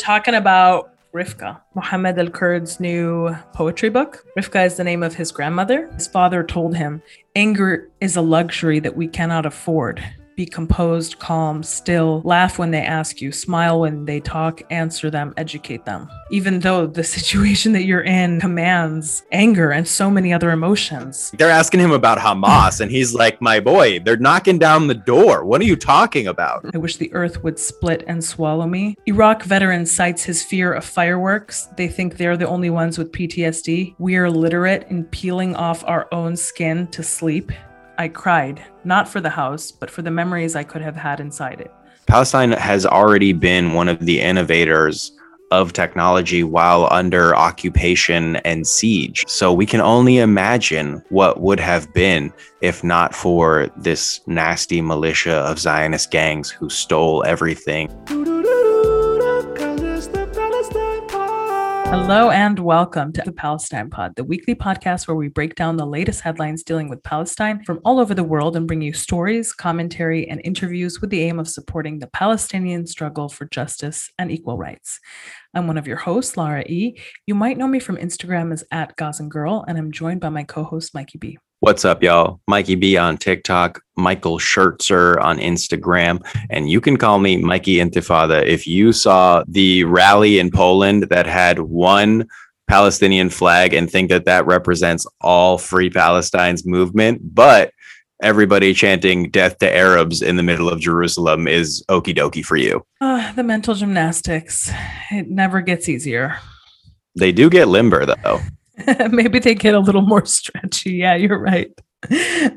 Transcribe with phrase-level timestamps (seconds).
[0.00, 4.24] talking about Rifqa, Mohammed El-Kurd's new poetry book.
[4.36, 5.90] Rifqa is the name of his grandmother.
[5.92, 7.02] His father told him,
[7.36, 10.02] Anger is a luxury that we cannot afford
[10.40, 15.34] be composed, calm, still, laugh when they ask you, smile when they talk, answer them,
[15.36, 16.08] educate them.
[16.30, 21.30] Even though the situation that you're in commands anger and so many other emotions.
[21.36, 25.44] They're asking him about Hamas, and he's like, My boy, they're knocking down the door.
[25.44, 26.64] What are you talking about?
[26.74, 28.96] I wish the earth would split and swallow me.
[29.04, 31.66] Iraq veteran cites his fear of fireworks.
[31.76, 33.94] They think they're the only ones with PTSD.
[33.98, 37.52] We are literate in peeling off our own skin to sleep.
[38.00, 41.60] I cried, not for the house, but for the memories I could have had inside
[41.60, 41.70] it.
[42.06, 45.12] Palestine has already been one of the innovators
[45.50, 49.26] of technology while under occupation and siege.
[49.28, 52.32] So we can only imagine what would have been
[52.62, 57.90] if not for this nasty militia of Zionist gangs who stole everything.
[61.90, 65.84] Hello and welcome to the Palestine Pod, the weekly podcast where we break down the
[65.84, 70.28] latest headlines dealing with Palestine from all over the world and bring you stories, commentary,
[70.28, 75.00] and interviews with the aim of supporting the Palestinian struggle for justice and equal rights.
[75.52, 76.96] I'm one of your hosts, Lara E.
[77.26, 80.44] You might know me from Instagram as at Gazan Girl, and I'm joined by my
[80.44, 81.38] co-host Mikey B.
[81.62, 82.40] What's up, y'all?
[82.48, 88.42] Mikey B on TikTok, Michael Schertzer on Instagram, and you can call me Mikey Intifada.
[88.46, 92.26] If you saw the rally in Poland that had one
[92.66, 97.74] Palestinian flag and think that that represents all Free Palestine's movement, but
[98.22, 102.86] everybody chanting death to Arabs in the middle of Jerusalem is okie dokie for you.
[103.02, 104.72] Uh, the mental gymnastics,
[105.10, 106.38] it never gets easier.
[107.16, 108.40] They do get limber, though.
[109.10, 110.92] Maybe they get a little more stretchy.
[110.92, 111.70] Yeah, you're right.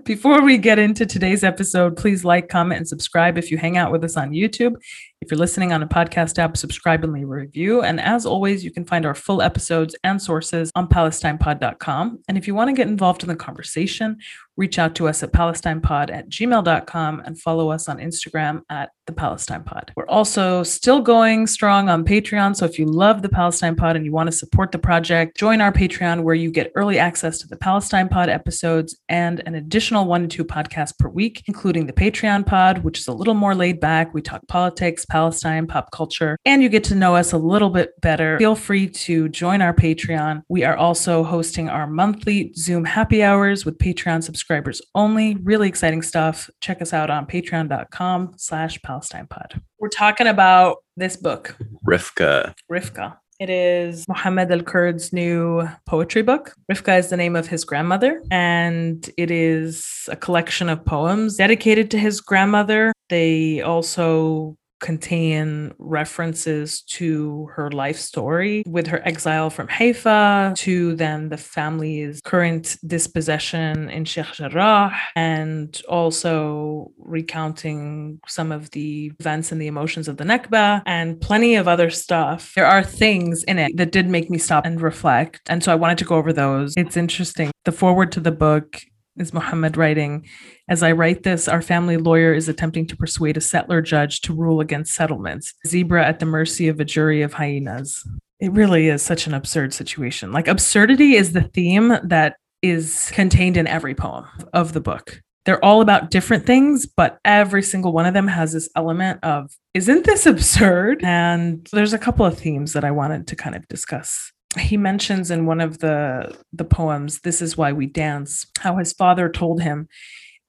[0.06, 3.92] Before we get into today's episode, please like, comment, and subscribe if you hang out
[3.92, 4.76] with us on YouTube.
[5.24, 7.82] If you're listening on a podcast app, subscribe and leave a review.
[7.82, 12.20] And as always, you can find our full episodes and sources on palestinepod.com.
[12.28, 14.18] And if you want to get involved in the conversation,
[14.58, 19.14] reach out to us at palestinepod at gmail.com and follow us on Instagram at the
[19.14, 19.92] Palestine Pod.
[19.96, 22.56] We're also still going strong on Patreon.
[22.56, 25.60] So if you love the Palestine Pod and you want to support the project, join
[25.60, 30.06] our Patreon where you get early access to the Palestine Pod episodes and an additional
[30.06, 33.56] one to two podcasts per week, including the Patreon Pod, which is a little more
[33.56, 34.14] laid back.
[34.14, 37.92] We talk politics, Palestine, pop culture, and you get to know us a little bit
[38.02, 38.40] better.
[38.40, 40.42] Feel free to join our Patreon.
[40.50, 45.36] We are also hosting our monthly Zoom happy hours with Patreon subscribers only.
[45.44, 46.50] Really exciting stuff.
[46.62, 49.62] Check us out on patreon.com slash Palestine pod.
[49.78, 51.58] We're talking about this book.
[51.88, 52.56] Rifqa.
[52.72, 53.16] Rifqa.
[53.40, 56.56] It is Mohammed El-Kurd's new poetry book.
[56.72, 61.92] Rifqa is the name of his grandmother, and it is a collection of poems dedicated
[61.92, 62.94] to his grandmother.
[63.10, 71.30] They also contain references to her life story with her exile from Haifa to then
[71.30, 79.62] the family's current dispossession in Sheikh Jarrah and also recounting some of the events and
[79.62, 82.52] the emotions of the Nakba and plenty of other stuff.
[82.54, 85.42] There are things in it that did make me stop and reflect.
[85.48, 86.74] And so I wanted to go over those.
[86.76, 87.52] It's interesting.
[87.64, 88.84] The forward to the book
[89.18, 90.26] is Muhammad writing,
[90.68, 94.34] as I write this, our family lawyer is attempting to persuade a settler judge to
[94.34, 98.08] rule against settlements, zebra at the mercy of a jury of hyenas.
[98.40, 100.32] It really is such an absurd situation.
[100.32, 105.22] Like, absurdity is the theme that is contained in every poem of the book.
[105.46, 109.56] They're all about different things, but every single one of them has this element of,
[109.74, 111.04] isn't this absurd?
[111.04, 115.32] And there's a couple of themes that I wanted to kind of discuss he mentions
[115.32, 119.62] in one of the the poems this is why we dance how his father told
[119.62, 119.88] him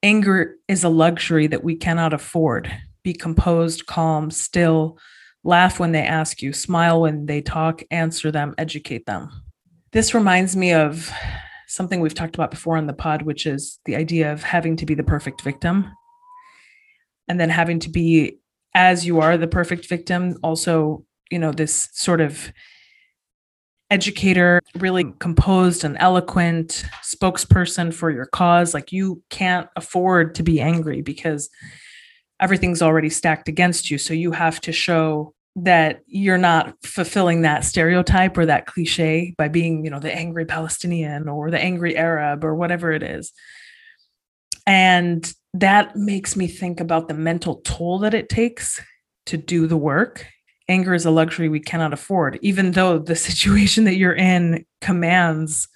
[0.05, 2.71] anger is a luxury that we cannot afford.
[3.03, 4.99] Be composed calm still
[5.43, 9.31] laugh when they ask you smile when they talk answer them educate them.
[9.91, 11.11] This reminds me of
[11.67, 14.85] something we've talked about before on the pod which is the idea of having to
[14.85, 15.91] be the perfect victim
[17.27, 18.37] and then having to be
[18.75, 22.53] as you are the perfect victim also you know this sort of
[23.95, 25.11] educator, really hmm.
[25.19, 28.73] composed and eloquent spokesperson for your cause.
[28.73, 31.49] Like you can't afford to be angry because
[32.41, 33.97] everything's already stacked against you.
[33.97, 39.47] So you have to show that you're not fulfilling that stereotype or that cliche by
[39.47, 43.31] being, you know, the angry Palestinian or the angry Arab or whatever it is.
[44.67, 48.81] And that makes me think about the mental toll that it takes
[49.27, 50.25] to do the work
[50.67, 55.67] anger is a luxury we cannot afford, even though the situation that you're in commands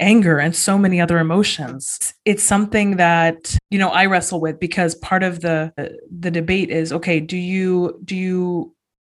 [0.00, 4.96] anger and so many other emotions it's something that you know i wrestle with because
[4.96, 5.72] part of the
[6.10, 8.74] the debate is okay do you do you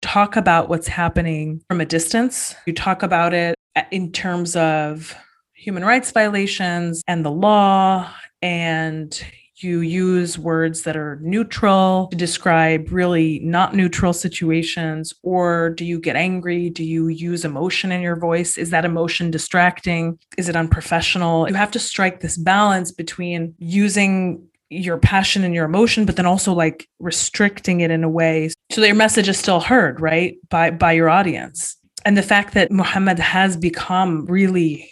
[0.06, 2.54] talk about what's happening from a distance.
[2.66, 3.56] You talk about it
[3.90, 5.14] in terms of
[5.54, 8.08] human rights violations and the law
[8.40, 9.20] and
[9.62, 15.98] you use words that are neutral to describe really not neutral situations or do you
[15.98, 16.70] get angry?
[16.70, 18.58] Do you use emotion in your voice?
[18.58, 20.18] Is that emotion distracting?
[20.36, 21.48] Is it unprofessional?
[21.48, 26.26] You have to strike this balance between using your passion and your emotion but then
[26.26, 30.36] also like restricting it in a way so that your message is still heard right
[30.48, 31.76] by by your audience.
[32.04, 34.90] And the fact that Muhammad has become really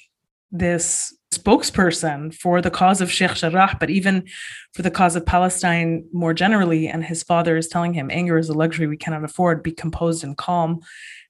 [0.50, 4.26] this spokesperson for the cause of Sheikh Jarrah, but even
[4.72, 6.88] for the cause of Palestine more generally.
[6.88, 9.62] And his father is telling him, anger is a luxury we cannot afford.
[9.62, 10.80] Be composed and calm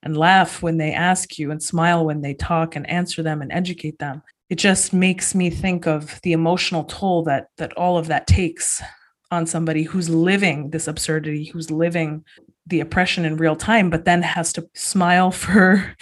[0.02, 3.52] and laugh when they ask you and smile when they talk and answer them and
[3.52, 4.22] educate them.
[4.50, 8.82] It just makes me think of the emotional toll that that all of that takes
[9.30, 12.24] on somebody who's living this absurdity, who's living
[12.66, 15.94] the oppression in real time, but then has to smile for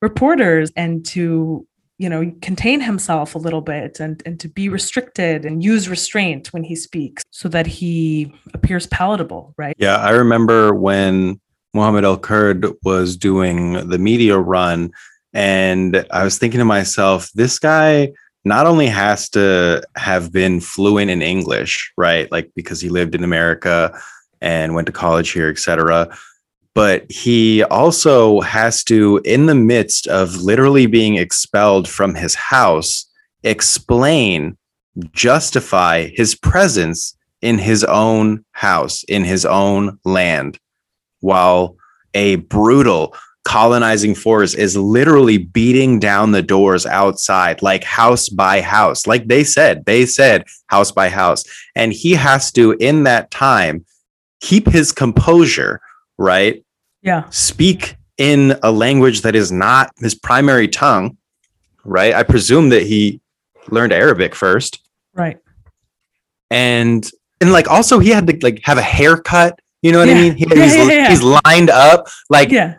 [0.00, 1.66] reporters and to
[1.98, 4.72] you know contain himself a little bit and and to be hmm.
[4.72, 9.74] restricted and use restraint when he speaks so that he appears palatable right?
[9.78, 11.40] Yeah i remember when
[11.72, 14.90] Mohammed El Kurd was doing the media run
[15.32, 18.12] and i was thinking to myself this guy
[18.46, 22.30] not only has to have been fluent in english right?
[22.30, 23.98] Like because he lived in america
[24.40, 26.16] and went to college here etc
[26.74, 33.06] but he also has to, in the midst of literally being expelled from his house,
[33.44, 34.56] explain,
[35.12, 40.58] justify his presence in his own house, in his own land,
[41.20, 41.76] while
[42.14, 49.06] a brutal colonizing force is literally beating down the doors outside, like house by house.
[49.06, 51.44] Like they said, they said house by house.
[51.76, 53.84] And he has to, in that time,
[54.40, 55.80] keep his composure,
[56.18, 56.64] right?
[57.02, 57.28] yeah.
[57.30, 61.16] Speak in a language that is not his primary tongue
[61.84, 62.14] right?
[62.14, 63.20] I presume that he
[63.68, 64.78] learned arabic first.
[65.12, 65.38] Right.
[66.50, 67.08] And
[67.40, 70.14] and like also he had to like have a haircut you know what Yeah.
[70.14, 70.36] i mean?
[70.36, 72.06] He- Yeah, he's, yeah, he's lined up.
[72.30, 72.76] Like yeah.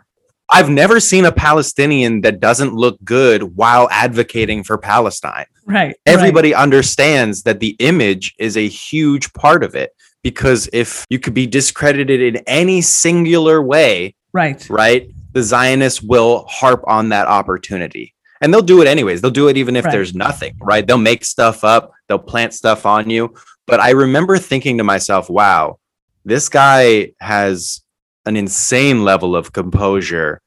[0.50, 5.46] I've never seen a palestinian that doesn't look good while advocating for palestine.
[5.68, 5.96] Right.
[6.06, 9.92] Everybody understands that the image is a huge part of it
[10.26, 15.08] because if you could be discredited in any singular way right, right.
[15.34, 18.16] The Zionists will harp on that opportunity.
[18.42, 19.22] And they'll do it anyways.
[19.22, 19.92] They'll do it even if Right.
[19.92, 20.86] there's nothing, right?
[20.88, 23.36] They'll make stuff up, they'll plant stuff on you.
[23.68, 25.78] But I remember thinking to myself, wow,
[26.24, 27.82] this guy has
[28.26, 30.42] an insane level of composure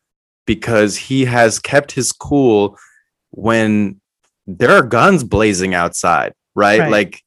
[0.44, 2.76] because he has kept his cool
[3.30, 4.00] when
[4.48, 6.80] there are guns blazing outside, right?
[6.80, 6.90] Right.
[6.90, 7.22] Like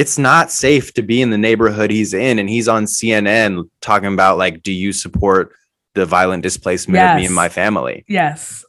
[0.00, 4.14] it's not safe to be in the neighborhood he's in and he's on CNN talking
[4.14, 5.52] about like do you support
[5.94, 8.02] the violent displacement of me and my family?
[8.08, 8.64] yes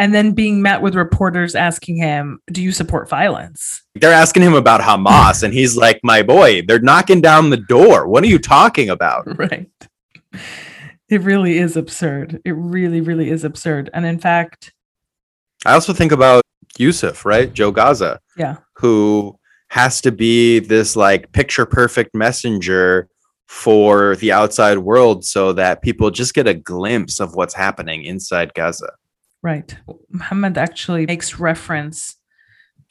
[0.00, 4.54] and then being met with reporters asking him do you support violence They're asking him
[4.54, 8.08] about Hamas and he's like, "My boy, they're knocking down the door.
[8.08, 9.70] What are you talking about?" right
[11.08, 14.72] it really is absurd it really really is absurd and in fact
[15.64, 16.42] I also think about
[16.78, 17.52] Yusuf, right?
[17.52, 23.08] Joe Gaza, yeah who has to be this like picture perfect messenger
[23.46, 28.54] for the outside world so that people just get a glimpse of what's happening inside
[28.54, 28.92] Gaza.
[29.42, 29.76] Right.
[30.10, 32.16] Muhammad actually makes reference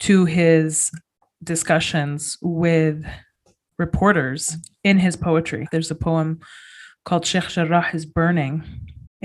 [0.00, 0.90] to his
[1.42, 3.04] discussions with
[3.78, 5.66] reporters in his poetry.
[5.70, 6.40] There's a poem
[7.04, 8.64] called Sheikh Jarrah is Burning.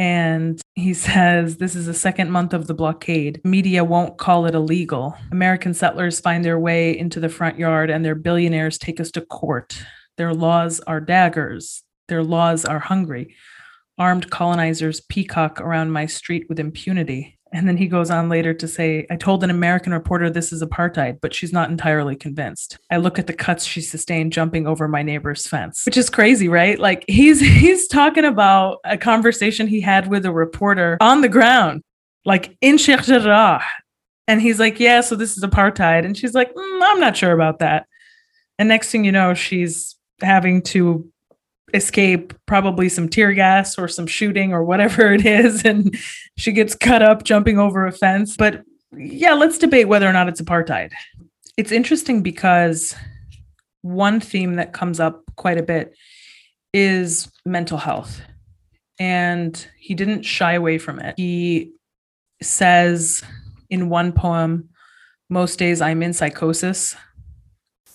[0.01, 3.39] And he says, This is the second month of the blockade.
[3.43, 5.15] Media won't call it illegal.
[5.31, 9.21] American settlers find their way into the front yard and their billionaires take us to
[9.21, 9.85] court.
[10.17, 11.83] Their laws are daggers.
[12.07, 13.35] Their laws are hungry
[14.01, 17.37] armed colonizers peacock around my street with impunity.
[17.53, 20.63] And then he goes on later to say, I told an American reporter this is
[20.63, 22.77] apartheid, but she's not entirely convinced.
[22.89, 26.47] I look at the cuts she sustained jumping over my neighbor's fence, which is crazy,
[26.47, 26.79] right?
[26.79, 31.81] Like he's he's talking about a conversation he had with a reporter on the ground,
[32.25, 33.63] like in Sheikh Jarrah.
[34.27, 36.05] And he's like, Yeah, so this is apartheid.
[36.05, 37.85] And she's like, "Mm, I'm not sure about that.
[38.57, 41.10] And next thing you know, she's having to
[41.73, 45.97] escape probably some tear gas or some shooting or whatever it is and
[46.37, 48.35] she gets cut up jumping over a fence.
[48.37, 48.63] But
[48.97, 50.91] yeah let's debate whether or not it's apartheid.
[51.57, 52.95] It's interesting because
[53.81, 55.95] one theme that comes up quite a bit
[56.73, 58.21] is mental health
[58.99, 61.15] and he didn't shy away from it.
[61.17, 61.73] He
[62.41, 63.23] says
[63.69, 64.69] in one poem
[65.29, 66.95] most days i'm in psychosis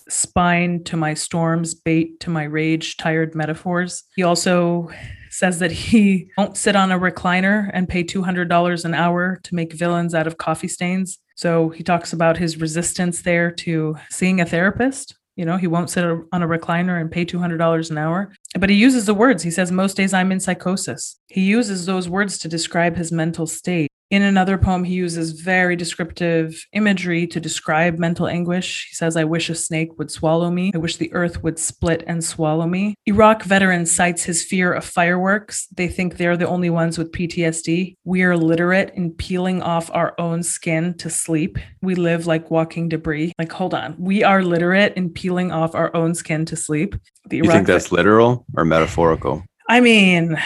[0.09, 4.03] spine to my storms, bait to my rage, tired metaphors.
[4.15, 4.89] He also
[5.29, 9.73] says that he won't sit on a recliner and pay $200 an hour to make
[9.73, 11.19] villains out of coffee stains.
[11.35, 15.15] So he talks about his resistance there to seeing a therapist.
[15.35, 18.33] You know, he won't sit on a recliner and pay $200 an hour.
[18.59, 19.43] But he uses the words.
[19.43, 21.19] He says, Most days I'm in psychosis.
[21.27, 23.91] He uses those words to describe his mental state.
[24.09, 28.87] In another poem, he uses very descriptive imagery to describe mental anguish.
[28.89, 30.71] He says, I wish a snake would swallow me.
[30.73, 32.95] I wish the earth would split and swallow me.
[33.05, 35.67] Iraq veteran cites his fear of fireworks.
[35.75, 37.97] They think they're the only ones with PTSD.
[38.05, 41.59] We are literate in peeling off our own skin to sleep.
[41.81, 43.33] We live like walking debris.
[43.37, 43.93] Like, hold on.
[43.99, 46.95] We are literate in peeling off our own skin to sleep.
[47.25, 49.43] The Iraq you think that's literal or metaphorical?
[49.67, 50.37] I mean,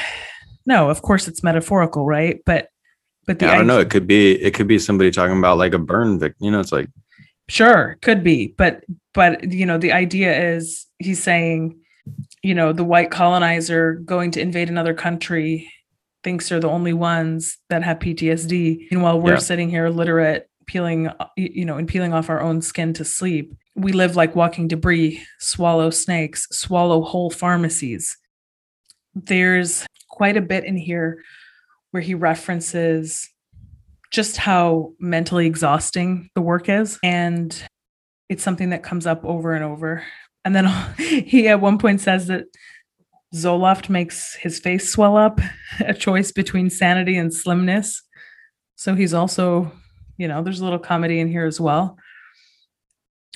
[0.66, 2.42] no, of course it's metaphorical, right?
[2.44, 2.70] But
[3.32, 3.80] but the yeah, I don't know.
[3.80, 6.44] It could be it could be somebody talking about like a burn victim.
[6.44, 6.90] You know, it's like
[7.48, 8.84] sure, could be, but
[9.14, 11.80] but you know, the idea is he's saying,
[12.44, 15.72] you know, the white colonizer going to invade another country
[16.26, 18.88] thinks they're the only ones that have PTSD.
[18.92, 19.40] And while we're yeah.
[19.40, 23.56] sitting here literate, peeling, uh, you know, and peeling off our own skin to sleep,
[23.76, 28.18] we live like walking debris, swallow snakes, swallow whole pharmacies.
[29.16, 31.24] There's quite a bit in here
[31.92, 33.30] where he references
[34.12, 37.00] just how mentally exhausting the work is.
[37.04, 37.56] And
[38.30, 40.04] it's something that comes up over and over.
[40.44, 40.68] And then
[40.98, 42.46] he at one point says that
[43.34, 45.40] Zoloft makes his face swell up,
[45.80, 48.02] a choice between sanity and slimness.
[48.76, 49.72] So he's also,
[50.18, 51.98] you know, there's a little comedy in here as well.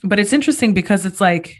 [0.03, 1.55] But it's interesting because it's like,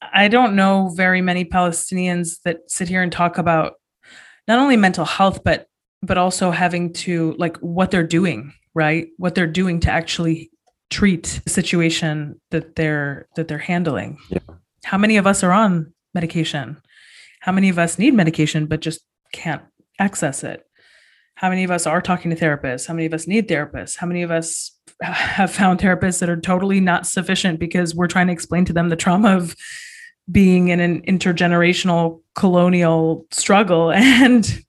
[0.00, 3.74] I don't know very many Palestinians that sit here and talk about
[4.48, 5.66] not only mental health but
[6.02, 9.08] but also having to like what they're doing right?
[9.16, 10.52] What they're doing to actually
[10.88, 14.18] treat the situation that they're that they're handling.
[14.30, 14.38] Yeah.
[14.84, 16.80] how many of us are on medication?
[17.40, 19.00] How many of us need medication but just
[19.32, 19.62] can't
[19.98, 20.64] access it?
[21.34, 22.86] How many of us are talking to therapists?
[22.86, 23.96] How many of us need therapists?
[23.96, 28.28] How many of us have found therapists that are totally not sufficient because we're trying
[28.28, 29.56] to explain to them the trauma of
[30.30, 34.62] being in an intergenerational colonial struggle and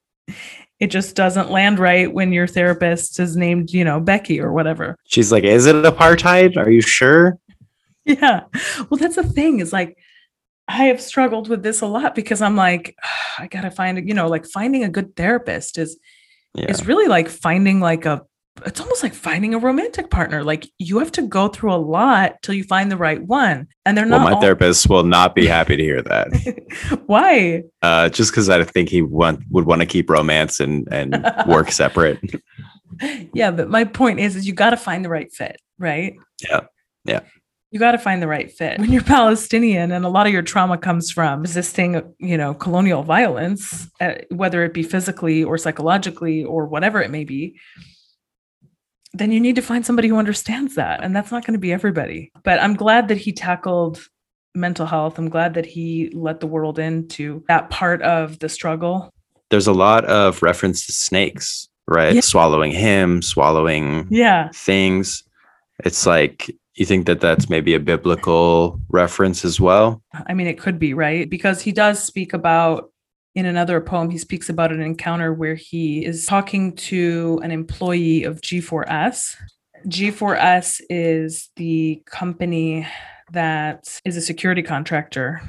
[0.79, 4.95] it just doesn't land right when your therapist is named, you know, Becky or whatever.
[5.05, 6.55] She's like, "Is it apartheid?
[6.55, 7.37] Are you sure?"
[8.05, 8.45] Yeah.
[8.89, 9.97] Well, that's the thing is like
[10.69, 12.95] I have struggled with this a lot because I'm like,
[13.37, 15.99] I got to find, you know, like finding a good therapist is
[16.53, 16.65] yeah.
[16.65, 18.21] is really like finding like a
[18.65, 20.43] it's almost like finding a romantic partner.
[20.43, 23.67] Like you have to go through a lot till you find the right one.
[23.85, 24.21] And they're not.
[24.21, 27.01] Well, my all- therapist will not be happy to hear that.
[27.05, 27.63] Why?
[27.81, 31.71] Uh, just because I think he want, would want to keep romance and and work
[31.71, 32.19] separate.
[33.33, 36.13] yeah, but my point is, is you got to find the right fit, right?
[36.43, 36.61] Yeah,
[37.05, 37.21] yeah.
[37.71, 38.79] You got to find the right fit.
[38.79, 43.03] When you're Palestinian and a lot of your trauma comes from resisting, you know, colonial
[43.03, 47.59] violence, uh, whether it be physically or psychologically or whatever it may be
[49.13, 51.03] then you need to find somebody who understands that.
[51.03, 52.31] And that's not going to be everybody.
[52.43, 54.07] But I'm glad that he tackled
[54.55, 55.17] mental health.
[55.17, 59.09] I'm glad that he let the world into that part of the struggle.
[59.49, 62.15] There's a lot of reference to snakes, right?
[62.15, 62.21] Yeah.
[62.21, 64.49] Swallowing him, swallowing yeah.
[64.53, 65.23] things.
[65.83, 70.01] It's like you think that that's maybe a biblical reference as well?
[70.27, 71.29] I mean, it could be, right?
[71.29, 72.91] Because he does speak about
[73.39, 78.25] in another poem, he speaks about an encounter where he is talking to an employee
[78.25, 79.33] of G4S.
[79.87, 82.85] G4S is the company
[83.31, 85.41] that is a security contractor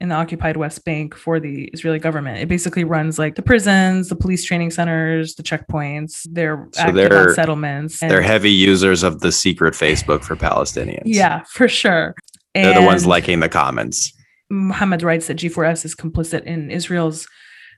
[0.00, 2.38] in the occupied West Bank for the Israeli government.
[2.38, 6.26] It basically runs like the prisons, the police training centers, the checkpoints.
[6.30, 8.00] They're so they're, settlements.
[8.00, 11.02] they're heavy users of the secret Facebook for Palestinians.
[11.04, 12.14] Yeah, for sure.
[12.54, 14.14] They're and, the ones liking the comments.
[14.50, 17.26] Muhammad writes that G4S is complicit in Israel's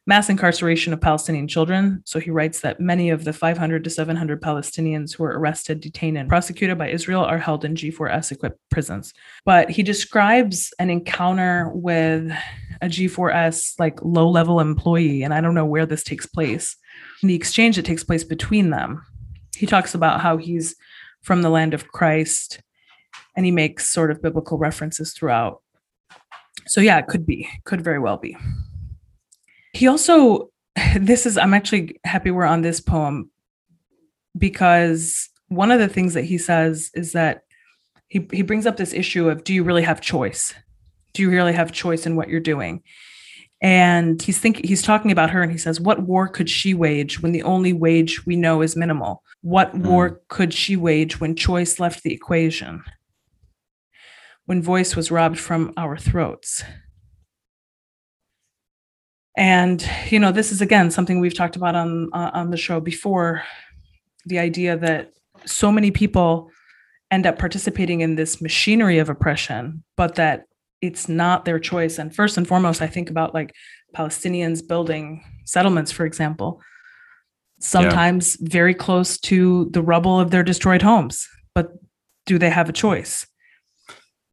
[0.07, 2.03] mass incarceration of Palestinian children.
[2.05, 6.17] So he writes that many of the 500 to 700 Palestinians who are arrested, detained,
[6.17, 9.13] and prosecuted by Israel are held in G4S equipped prisons.
[9.45, 12.33] But he describes an encounter with
[12.81, 16.77] a G4S like low level employee, and I don't know where this takes place.
[17.23, 19.05] The exchange that takes place between them.
[19.55, 20.77] He talks about how he's
[21.23, 22.63] from the land of Christ
[23.37, 25.63] and he makes sort of biblical references throughout
[26.67, 28.37] so yeah, it could be, could very well be.
[29.73, 30.51] He also,
[30.97, 33.31] this is, I'm actually happy we're on this poem
[34.37, 37.43] because one of the things that he says is that
[38.09, 40.55] he, he brings up this issue of do you really have choice?
[41.13, 42.83] Do you really have choice in what you're doing?
[43.63, 47.21] And he's thinking he's talking about her and he says, What war could she wage
[47.21, 49.23] when the only wage we know is minimal?
[49.43, 49.87] What mm.
[49.87, 52.83] war could she wage when choice left the equation?
[54.47, 56.63] When voice was robbed from our throats.
[59.37, 62.81] And you know, this is again something we've talked about on uh, on the show
[62.81, 63.43] before,
[64.27, 65.13] the idea that
[65.47, 66.51] so many people
[67.11, 70.45] end up participating in this machinery of oppression, but that
[70.81, 71.99] it's not their choice.
[71.99, 73.55] And first and foremost, I think about like
[73.95, 76.61] Palestinians building settlements, for example,
[77.61, 78.49] sometimes yeah.
[78.51, 81.29] very close to the rubble of their destroyed homes.
[81.55, 81.73] But
[82.27, 83.27] do they have a choice?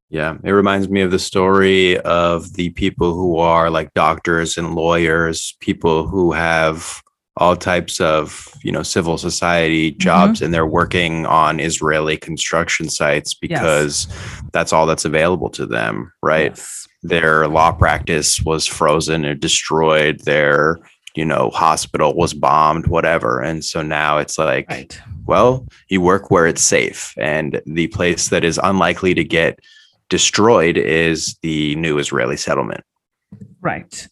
[0.09, 4.73] Yeah, it reminds me of the story of the people who are like doctors and
[4.73, 7.01] lawyers, people who have
[7.37, 9.99] all types of you know civil society mm-hmm.
[9.99, 10.45] jobs mm-hmm.
[10.45, 14.41] and they're working on israeli construction sites because yes.
[14.53, 16.87] that's all that's available to them right yes.
[17.03, 20.79] their law practice was frozen or destroyed their
[21.15, 24.99] you know hospital was bombed whatever and so now it's like right.
[25.25, 29.59] well you work where it's safe and the place that is unlikely to get
[30.09, 32.83] destroyed is the new israeli settlement
[33.61, 34.07] right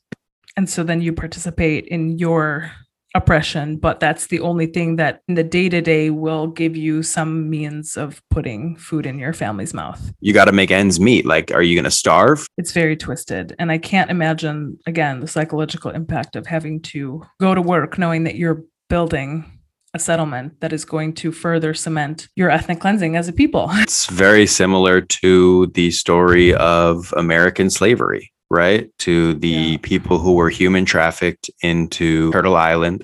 [0.58, 2.72] and so then you participate in your
[3.16, 7.02] oppression, but that's the only thing that in the day to day will give you
[7.02, 10.14] some means of putting food in your family's mouth.
[10.20, 11.25] You got to make ends meet.
[11.25, 12.46] Like, are you going to starve?
[12.58, 13.56] It's very twisted.
[13.58, 18.25] And I can't imagine, again, the psychological impact of having to go to work knowing
[18.25, 19.54] that you're building
[19.96, 23.70] a settlement that is going to further cement your ethnic cleansing as a people.
[23.86, 28.90] It's very similar to the story of American slavery right?
[29.00, 29.78] To the yeah.
[29.82, 33.04] people who were human trafficked into Turtle Island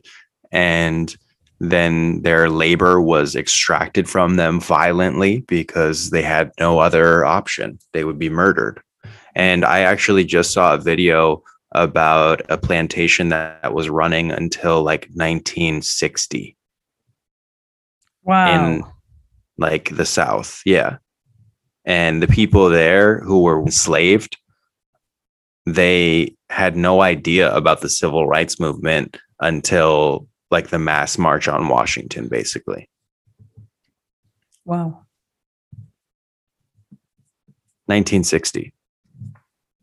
[0.52, 1.16] and
[1.60, 7.78] then their labor was extracted from them violently because they had no other option.
[7.94, 8.82] They would be murdered.
[9.36, 11.44] And I actually just saw a video
[11.74, 16.58] about a plantation that was running until like 1960.
[18.24, 18.66] Wow.
[18.66, 18.84] In
[19.58, 20.62] like the South.
[20.66, 20.98] Yeah.
[21.86, 24.38] And the people there who were enslaved
[25.66, 31.68] they had no idea about the civil rights movement until like the mass march on
[31.68, 32.90] Washington, basically.
[34.66, 35.06] Wow.
[37.86, 38.74] 1960.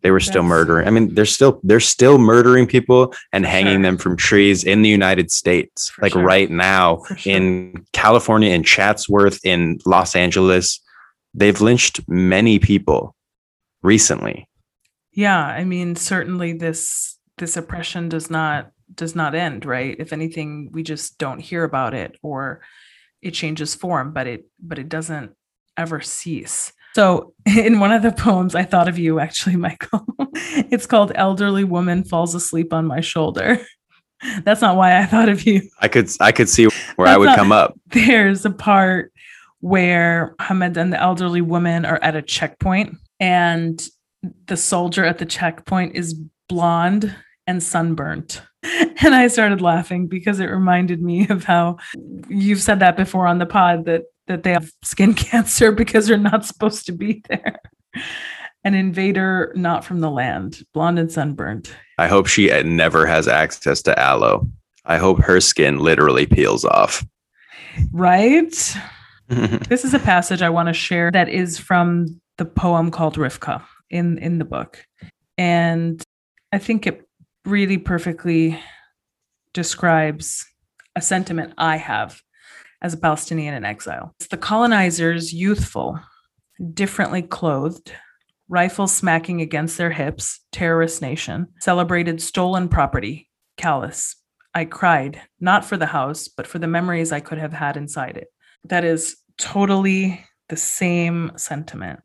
[0.02, 0.48] They were still That's...
[0.48, 0.86] murdering.
[0.86, 3.82] I mean, they're still they're still murdering people and hanging sure.
[3.82, 5.90] them from trees in the United States.
[5.90, 6.22] For like sure.
[6.22, 7.32] right now sure.
[7.32, 10.80] in California, in Chatsworth, in Los Angeles,
[11.34, 13.14] they've lynched many people
[13.82, 14.48] recently
[15.12, 20.70] yeah i mean certainly this this oppression does not does not end right if anything
[20.72, 22.60] we just don't hear about it or
[23.22, 25.32] it changes form but it but it doesn't
[25.76, 30.04] ever cease so in one of the poems i thought of you actually michael.
[30.70, 33.58] It's called elderly woman falls asleep on my shoulder.
[34.42, 35.62] That's not why i thought of you.
[35.80, 36.64] I could i could see
[36.96, 37.78] where that's i would not, come up.
[37.86, 39.12] There's a part
[39.60, 43.80] where Muhammad and the elderly woman are at a checkpoint and
[44.46, 46.14] the soldier at the checkpoint is
[46.48, 47.14] blonde
[47.46, 48.42] and sunburnt.
[49.00, 51.76] And I started laughing because it reminded me of how
[52.28, 56.16] you've said that before on the pod that that they have skin cancer because they're
[56.16, 57.60] not supposed to be there.
[58.64, 61.74] An invader not from the land, blonde and sunburnt.
[61.98, 64.48] I hope she uh, never has access to aloe.
[64.84, 67.04] I hope her skin literally peels off.
[67.92, 68.76] Right?
[69.28, 73.62] this is a passage I want to share that is from the poem called Rifqa
[73.90, 74.84] in in the book
[75.36, 76.02] and
[76.52, 77.06] i think it
[77.44, 78.58] really perfectly
[79.54, 80.46] describes
[80.96, 82.20] a sentiment i have
[82.82, 84.14] as a palestinian in exile.
[84.20, 86.00] It's the colonizers youthful
[86.74, 87.92] differently clothed
[88.48, 94.16] rifles smacking against their hips terrorist nation celebrated stolen property callous.
[94.54, 98.16] I cried not for the house but for the memories i could have had inside
[98.16, 98.28] it.
[98.64, 102.00] That is totally the same sentiment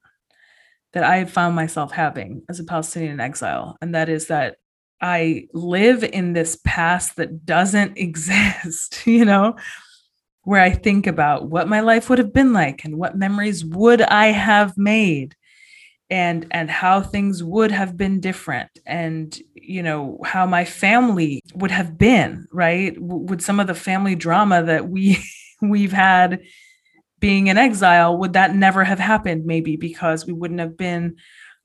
[0.93, 4.57] that I found myself having as a Palestinian in exile, and that is that
[5.01, 9.55] I live in this past that doesn't exist, you know,
[10.43, 14.01] where I think about what my life would have been like and what memories would
[14.01, 15.35] I have made
[16.09, 21.71] and and how things would have been different and you know how my family would
[21.71, 25.17] have been right with some of the family drama that we
[25.61, 26.41] we've had
[27.23, 29.45] being in exile, would that never have happened?
[29.45, 31.15] Maybe because we wouldn't have been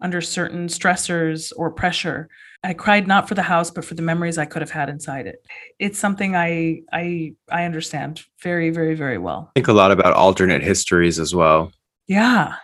[0.00, 2.28] under certain stressors or pressure.
[2.64, 5.26] I cried not for the house, but for the memories I could have had inside
[5.26, 5.46] it.
[5.78, 9.50] It's something I I I understand very, very, very well.
[9.54, 11.72] I think a lot about alternate histories as well.
[12.08, 12.56] Yeah.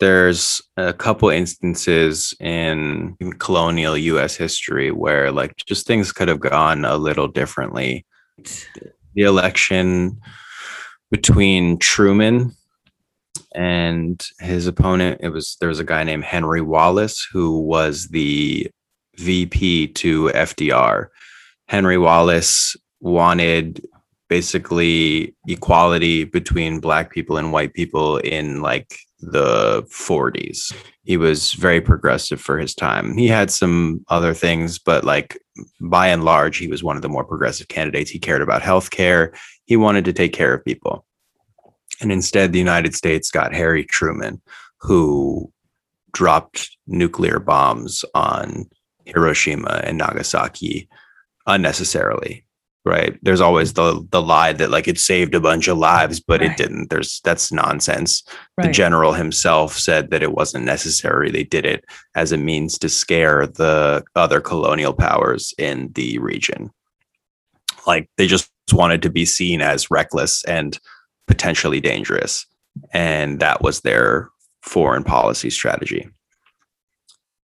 [0.00, 6.84] There's a couple instances in colonial US history where like just things could have gone
[6.84, 8.06] a little differently.
[9.14, 10.18] The election
[11.10, 12.56] between Truman
[13.54, 18.70] and his opponent it was there was a guy named Henry Wallace who was the
[19.22, 21.06] VP to FDR.
[21.68, 23.86] Henry Wallace wanted
[24.28, 30.74] basically equality between black people and white people in like the 40s.
[31.04, 33.16] He was very progressive for his time.
[33.16, 35.38] He had some other things, but like
[35.80, 38.10] by and large, he was one of the more progressive candidates.
[38.10, 39.36] He cared about healthcare.
[39.66, 41.04] He wanted to take care of people.
[42.00, 44.40] And instead, the United States got Harry Truman,
[44.80, 45.52] who
[46.12, 48.68] dropped nuclear bombs on
[49.06, 50.88] Hiroshima and Nagasaki
[51.46, 52.44] unnecessarily
[52.84, 53.18] right?
[53.22, 56.50] There's always the the lie that like it saved a bunch of lives but right.
[56.50, 56.90] it didn't.
[56.90, 58.22] There's that's nonsense.
[58.58, 58.66] Right.
[58.66, 61.30] the general himself said that it wasn't necessary.
[61.30, 61.84] They did it
[62.14, 66.70] as a means to scare the other colonial powers in the region.
[67.86, 70.78] Like they just wanted to be seen as reckless and
[71.26, 72.46] potentially dangerous
[72.92, 74.30] and that was their
[74.62, 76.08] foreign policy strategy.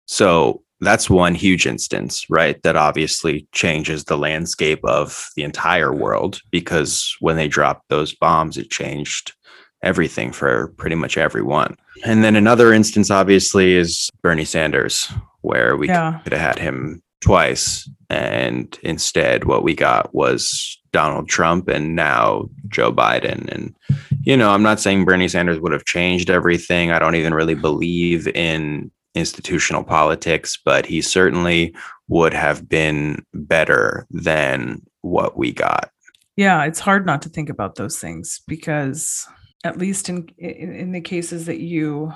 [0.06, 2.62] So that's one huge instance, right?
[2.62, 8.56] That obviously changes the landscape of the entire world because when they dropped those bombs,
[8.56, 9.34] it changed
[9.82, 11.76] everything for pretty much everyone.
[12.04, 15.12] And then another instance, obviously, is Bernie Sanders,
[15.42, 16.20] where we yeah.
[16.22, 17.88] could have had him twice.
[18.10, 23.48] And instead, what we got was Donald Trump and now Joe Biden.
[23.52, 23.74] And,
[24.22, 26.90] you know, I'm not saying Bernie Sanders would have changed everything.
[26.90, 31.74] I don't even really believe in institutional politics, but he certainly
[32.08, 35.90] would have been better than what we got.
[36.36, 39.26] Yeah, it's hard not to think about those things because
[39.64, 42.12] at least in in, in the cases that you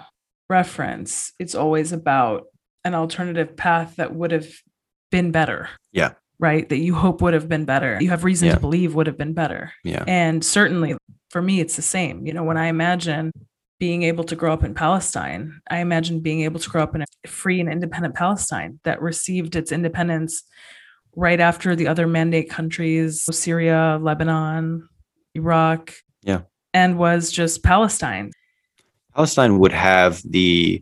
[0.48, 2.44] reference, it's always about
[2.84, 4.48] an alternative path that would have
[5.10, 5.68] been better.
[5.92, 6.12] Yeah.
[6.38, 6.68] Right?
[6.68, 7.98] That you hope would have been better.
[8.00, 8.54] You have reason yeah.
[8.54, 9.72] to believe would have been better.
[9.84, 10.04] Yeah.
[10.06, 10.96] And certainly
[11.30, 12.26] for me it's the same.
[12.26, 13.32] You know, when I imagine
[13.82, 15.60] being able to grow up in Palestine.
[15.68, 19.56] I imagine being able to grow up in a free and independent Palestine that received
[19.56, 20.44] its independence
[21.16, 24.88] right after the other mandate countries, Syria, Lebanon,
[25.34, 25.94] Iraq.
[26.22, 26.42] Yeah.
[26.72, 28.30] And was just Palestine.
[29.16, 30.80] Palestine would have the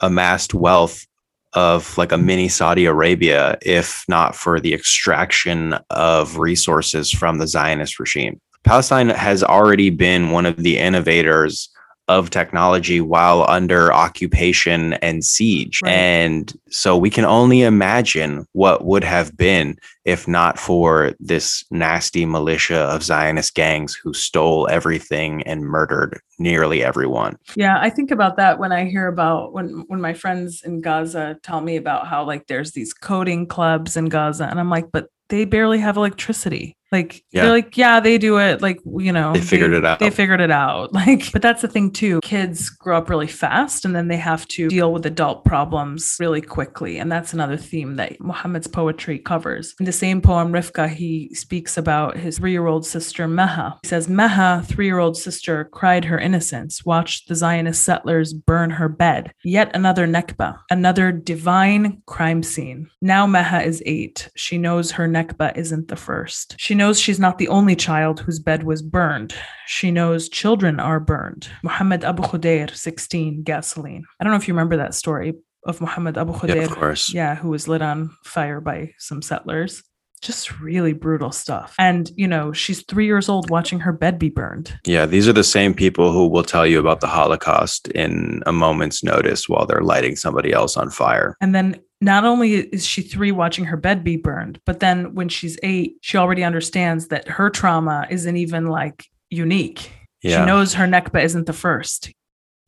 [0.00, 1.06] amassed wealth
[1.52, 7.46] of like a mini Saudi Arabia if not for the extraction of resources from the
[7.46, 8.40] Zionist regime.
[8.64, 11.70] Palestine has already been one of the innovators
[12.08, 15.80] of technology while under occupation and siege.
[15.82, 15.92] Right.
[15.92, 22.24] And so we can only imagine what would have been if not for this nasty
[22.24, 27.36] militia of Zionist gangs who stole everything and murdered nearly everyone.
[27.54, 31.36] Yeah, I think about that when I hear about when when my friends in Gaza
[31.42, 35.08] tell me about how like there's these coding clubs in Gaza and I'm like, but
[35.28, 36.77] they barely have electricity.
[36.90, 37.42] Like yeah.
[37.42, 38.62] they're like, yeah, they do it.
[38.62, 39.98] Like you know, they figured they, it out.
[39.98, 40.90] They figured it out.
[40.98, 42.20] Like, but that's the thing too.
[42.22, 46.40] Kids grow up really fast, and then they have to deal with adult problems really
[46.40, 46.98] quickly.
[46.98, 49.74] And that's another theme that Muhammad's poetry covers.
[49.78, 53.78] In the same poem, Rifqa, he speaks about his three-year-old sister Meha.
[53.82, 59.32] He says, Meha, three-year-old sister, cried her innocence, watched the Zionist settlers burn her bed.
[59.44, 62.90] Yet another Nakba, another divine crime scene.
[63.00, 64.30] Now Meha is eight.
[64.34, 66.56] She knows her Nakba isn't the first.
[66.58, 69.34] She knows she's not the only child whose bed was burned.
[69.66, 71.48] She knows children are burned.
[71.62, 74.04] Muhammad Abu Khudair, 16, gasoline.
[74.18, 75.34] I don't know if you remember that story
[75.66, 76.56] of Muhammad Abu Khudair.
[76.56, 77.12] Yeah, of course.
[77.12, 79.82] Yeah, who was lit on fire by some settlers.
[80.22, 81.74] Just really brutal stuff.
[81.78, 84.76] And, you know, she's three years old watching her bed be burned.
[84.84, 88.52] Yeah, these are the same people who will tell you about the Holocaust in a
[88.52, 91.36] moment's notice while they're lighting somebody else on fire.
[91.40, 95.28] And then not only is she three watching her bed be burned, but then when
[95.28, 99.92] she's eight, she already understands that her trauma isn't even like unique.
[100.22, 100.40] Yeah.
[100.40, 102.12] She knows her nakba isn't the first.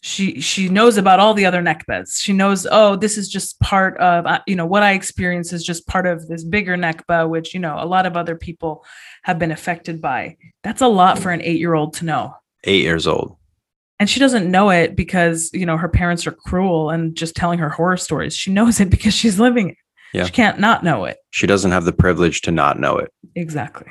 [0.03, 2.19] She she knows about all the other nakbas.
[2.19, 5.63] She knows, oh, this is just part of uh, you know what I experience is
[5.63, 8.85] just part of this bigger nakba, which you know a lot of other people
[9.25, 10.39] have been affected by.
[10.63, 12.35] That's a lot for an eight year old to know.
[12.65, 13.37] Eight years old
[14.01, 17.61] and she doesn't know it because you know her parents are cruel and just telling
[17.61, 18.35] her horror stories.
[18.35, 19.77] She knows it because she's living it.
[20.13, 20.25] Yeah.
[20.25, 21.19] she can't not know it.
[21.31, 23.13] She doesn't have the privilege to not know it.
[23.37, 23.87] Exactly.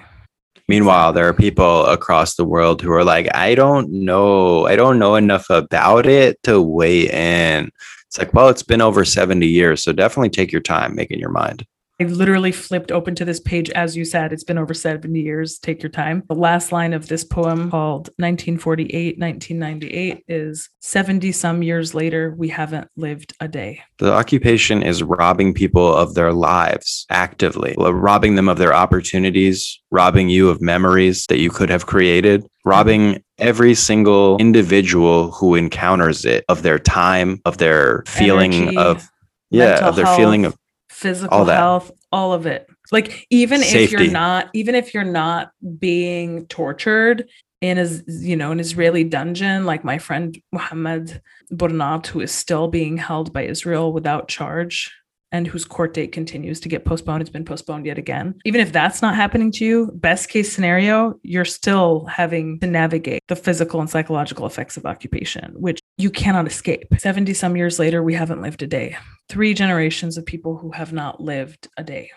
[0.67, 4.67] Meanwhile there are people across the world who are like i don't know.
[4.67, 7.71] I don't know enough about it to weigh in.
[8.07, 11.29] It's like well it's been over 70 years so definitely take your time making your
[11.29, 11.65] mind
[12.01, 14.31] I literally flipped open to this page as you said.
[14.31, 15.59] It's been over 70 years.
[15.59, 16.23] Take your time.
[16.29, 22.47] The last line of this poem called 1948 1998 is 70 some years later, we
[22.47, 23.81] haven't lived a day.
[23.97, 29.79] The occupation is robbing people of their lives actively, uh, robbing them of their opportunities,
[29.91, 36.23] robbing you of memories that you could have created, robbing every single individual who encounters
[36.23, 39.09] it of their time, of their feeling Energy, of
[39.49, 40.55] yeah, of their feeling of
[40.99, 42.67] physical all health, all of it.
[42.91, 47.29] Like even if you're not, even if you're not being tortured
[47.61, 52.67] in a you know an Israeli dungeon, like my friend Mohammed Burnat, who is still
[52.67, 54.91] being held by Israel without charge
[55.31, 57.21] and whose court date continues to get postponed.
[57.21, 58.35] It's been postponed yet again.
[58.45, 63.21] Even if that's not happening to you, best case scenario, you're still having to navigate
[63.27, 66.87] the physical and psychological effects of occupation, which you cannot escape.
[66.97, 68.97] 70 some years later, we haven't lived a day.
[69.27, 72.09] Three generations of people who have not lived a day.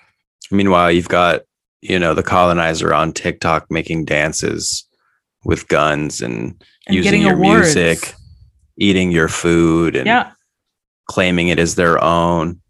[0.50, 1.42] Meanwhile, you've got,
[1.82, 4.86] you know, the colonizer on TikTok making dances
[5.44, 7.74] with guns and, And using your awards.
[7.74, 8.14] music,
[8.78, 10.30] eating your food and Yeah.
[11.10, 12.60] claiming it as their own.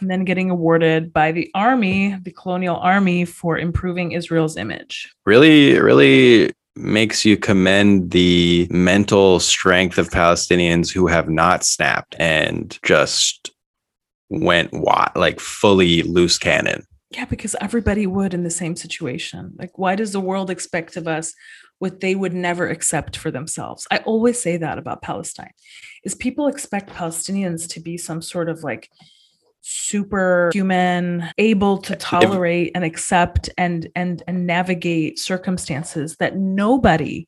[0.00, 5.12] And then getting awarded by the army, the colonial army, for improving Israel's image.
[5.26, 12.78] Really, really makes you commend the mental strength of Palestinians who have not snapped and
[12.82, 13.50] just
[14.30, 16.84] went wa- like fully loose cannon.
[17.10, 19.52] Yeah, because everybody would in the same situation.
[19.58, 21.34] Like, why does the world expect of us
[21.80, 23.86] what they would never accept for themselves?
[23.90, 25.50] I always say that about Palestine.
[26.04, 28.88] Is people expect Palestinians to be some sort of like
[29.60, 37.26] superhuman, able to tolerate and accept and and and navigate circumstances that nobody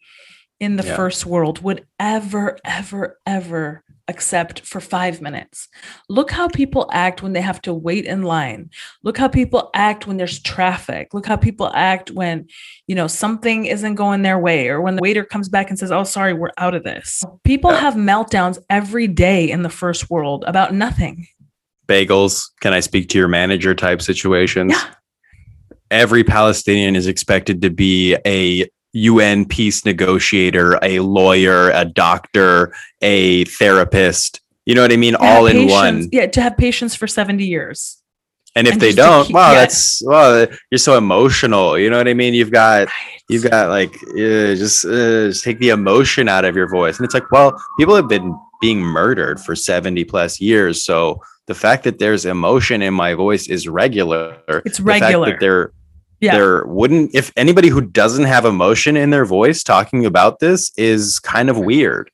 [0.61, 0.95] in the Yeah.
[0.97, 5.69] first world would ever, ever, ever accept for five minutes.
[6.09, 8.69] Look how people act when they have to wait in line.
[9.03, 11.15] Look how people act when there's traffic.
[11.15, 12.47] Look how people act when,
[12.87, 15.91] you know, something isn't going their way or when the waiter comes back and says,
[15.93, 17.81] "Oh, sorry, we're out of this." People Yeah.
[17.81, 21.27] have meltdowns every day in the first world about nothing.
[21.93, 24.73] Bagels, can I speak to your manager type situations?
[24.73, 24.95] Yeah.
[25.91, 33.45] Every Palestinian is expected to be a UN peace negotiator, a lawyer, a doctor, a
[33.45, 34.41] therapist.
[34.65, 35.13] You know what I mean?
[35.15, 36.09] To All in patience- one.
[36.13, 37.99] Yeah, to have patience for 70 years.
[38.55, 39.61] And if And they don't, keep- wow, yeah.
[39.61, 41.79] that's wow, you're so emotional.
[41.79, 42.35] You know what I mean?
[42.35, 43.23] You've got Right.
[43.31, 47.05] you've got like uh, just uh, just take the emotion out of your voice and
[47.07, 51.19] it's like well people have been being murdered for 70 plus years so
[51.53, 54.25] the fact that there's emotion in my voice is regular
[54.65, 55.27] It's regular.
[55.27, 55.73] the fact that there
[56.21, 56.37] Yeah.
[56.37, 61.19] there wouldn't if anybody who doesn't have emotion in their voice talking about this is
[61.21, 62.11] kind of weird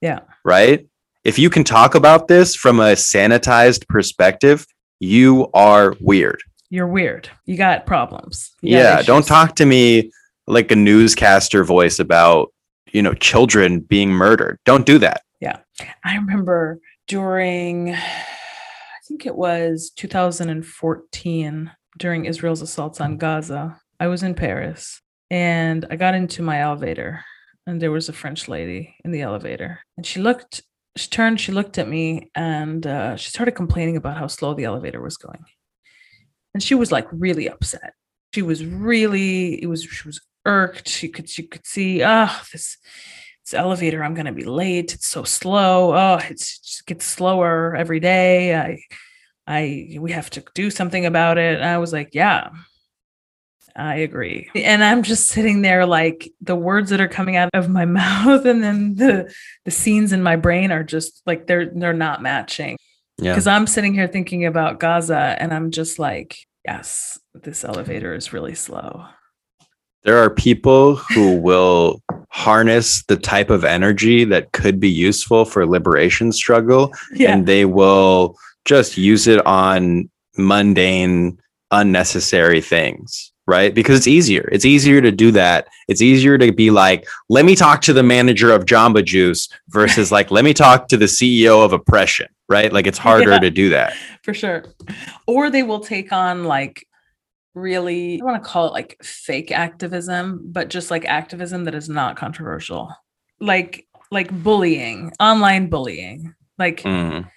[0.00, 0.20] Yeah.
[0.44, 0.86] right
[1.24, 4.66] if you can talk about this from a sanitized perspective
[5.00, 7.28] you are weird You're weird.
[7.46, 8.36] You got problems.
[8.62, 10.10] You got yeah don't talk to me
[10.46, 12.52] like a newscaster voice about
[12.94, 15.58] you know children being murdered don't do that Yeah.
[16.04, 17.96] I remember during,
[19.08, 25.96] think it was 2014, during Israel's assaults on Gaza, I was in Paris and I
[25.96, 27.24] got into my elevator
[27.66, 30.62] and there was a French lady in the elevator and she looked,
[30.96, 34.64] she turned, she looked at me and uh, she started complaining about how slow the
[34.64, 35.44] elevator was going.
[36.54, 37.94] And she was like really upset.
[38.34, 40.88] She was really, it was, she was irked.
[40.88, 42.76] She could, she could see, ah, this,
[43.48, 47.04] this elevator i'm going to be late it's so slow oh it's, it just gets
[47.04, 48.78] slower every day i
[49.46, 52.50] i we have to do something about it and i was like yeah
[53.74, 54.50] i agree.
[54.54, 58.44] And i'm just sitting there like the words that are coming out of my mouth
[58.44, 59.32] and then the
[59.64, 62.76] the scenes in my brain are just like they're they're not matching.
[63.18, 63.32] Yeah.
[63.32, 68.32] Because i'm sitting here thinking about gaza and i'm just like yes this elevator is
[68.32, 69.06] really slow
[70.04, 75.66] there are people who will harness the type of energy that could be useful for
[75.66, 77.32] liberation struggle yeah.
[77.32, 81.38] and they will just use it on mundane
[81.70, 83.74] unnecessary things right?
[83.74, 84.46] Because it's easier.
[84.52, 85.68] It's easier to do that.
[85.88, 90.12] It's easier to be like let me talk to the manager of jamba juice versus
[90.12, 92.72] like let me talk to the ceo of oppression right?
[92.72, 93.38] Like it's harder Yeah.
[93.40, 93.94] to do that.
[94.22, 94.64] For sure.
[95.26, 96.86] Or they will take on like
[97.60, 101.88] really, I want to call it like fake activism, but just like activism that is
[101.88, 102.94] not controversial.
[103.40, 106.34] Like like bullying, online bullying.
[106.58, 107.28] Like Mm.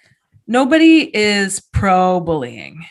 [0.46, 2.84] nobody is pro bullying.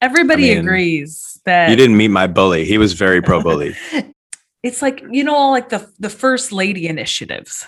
[0.00, 3.76] Everybody I mean, agrees that you didn't meet my bully he was very pro bully
[4.64, 7.64] it's like you know like the the first lady initiatives.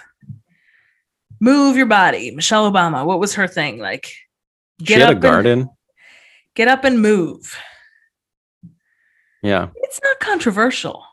[1.41, 2.31] Move your body.
[2.31, 3.79] Michelle Obama, what was her thing?
[3.79, 4.13] Like
[4.85, 5.69] she had a and- garden
[6.55, 7.57] get up and move.
[9.43, 9.69] Yeah.
[9.77, 11.05] It's not controversial.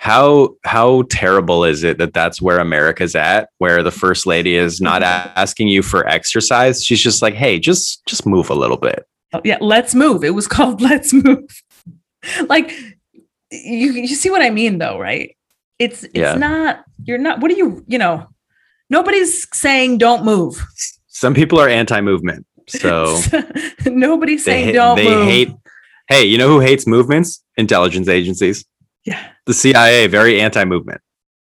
[0.00, 4.80] How how terrible is it that that's where America's at, where the first lady is
[4.80, 6.84] not a- asking you for exercise?
[6.84, 10.22] She's just like, "Hey, just just move a little bit." Oh, yeah, let's move.
[10.22, 11.62] It was called Let's Move.
[12.46, 12.70] like
[13.50, 15.36] you you see what I mean though, right?
[15.80, 16.34] It's it's Yeah.
[16.36, 18.28] not you're not what are you, you know,
[18.90, 20.64] nobody's saying don't move.
[21.08, 23.18] Some people are anti-movement, so
[23.86, 25.24] nobody's they, saying ha- don't they move.
[25.26, 25.50] hate.
[26.08, 27.42] Hey, you know who hates movements?
[27.56, 28.64] Intelligence agencies.
[29.04, 29.32] yeah.
[29.46, 31.00] The CIA, very anti-movement.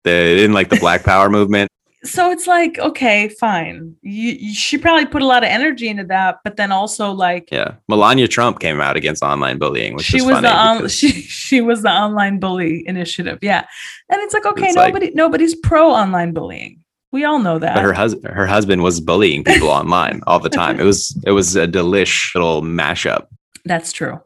[0.04, 1.68] They didn't like the Black Power movement.
[2.04, 3.94] So it's like, okay, fine.
[4.02, 7.48] You, you she probably put a lot of energy into that, but then also like
[7.52, 10.48] Yeah, Melania Trump came out against online bullying, which she is was funny.
[10.48, 13.38] the on, because- she she was the online bully initiative.
[13.40, 13.64] Yeah.
[14.10, 16.81] And it's like, okay, It's like- nobody nobody's pro online bullying.
[17.12, 17.74] We all know that.
[17.74, 20.80] but her husband, her husband was bullying people online all the time.
[20.80, 23.26] It was it was a delish little mashup.
[23.64, 24.20] That's true.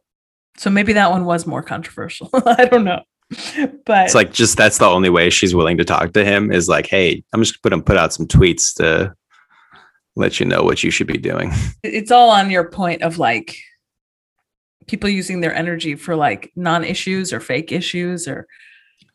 [0.56, 2.30] So maybe that one was more controversial.
[2.46, 3.02] I don't know.
[3.84, 6.68] But It's like just that's the only way she's willing to talk to him is
[6.68, 9.14] like, hey, I'm just gonna put put out some tweets to
[10.14, 11.52] let you know what you should be doing.
[11.82, 13.58] it's all on your point of like
[14.86, 18.46] people using their energy for like non-issues or fake issues or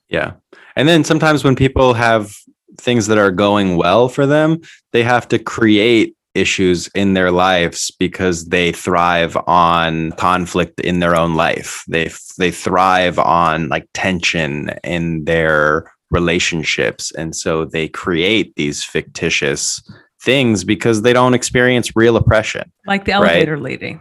[0.09, 0.33] Yeah.
[0.75, 2.35] And then sometimes when people have
[2.77, 4.59] things that are going well for them,
[4.91, 11.15] they have to create issues in their lives because they thrive on conflict in their
[11.15, 11.83] own life.
[11.89, 19.81] They they thrive on like tension in their relationships and so they create these fictitious
[20.21, 22.71] things because they don't experience real oppression.
[22.85, 23.21] like the Right.
[23.31, 23.99] elevator lady.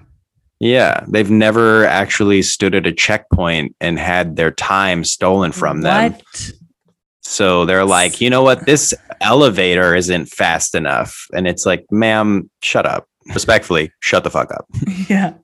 [0.61, 6.13] Yeah, they've never actually stood at a checkpoint and had their time stolen from them.
[6.13, 6.53] What?
[7.23, 8.67] So they're like, you know what?
[8.67, 11.27] This elevator isn't fast enough.
[11.35, 13.07] And it's like, ma'am, shut up.
[13.35, 14.67] Respectfully, shut the fuck up.
[15.09, 15.35] yeah.